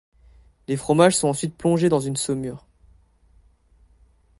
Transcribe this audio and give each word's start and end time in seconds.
Les 0.67 0.77
fromages 0.77 1.15
sont 1.15 1.27
ensuite 1.27 1.55
plongés 1.55 1.87
dans 1.87 1.99
une 1.99 2.15
saumure. 2.15 2.65